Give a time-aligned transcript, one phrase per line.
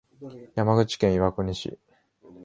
[0.55, 1.77] 山口県岩国市